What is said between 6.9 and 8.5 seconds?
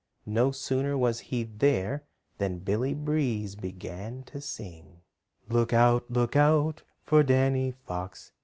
for Danny Fox!